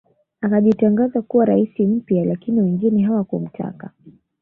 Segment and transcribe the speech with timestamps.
[0.41, 3.89] Akajitangaza kuwa rais mpya lakini wengine hawakumtaka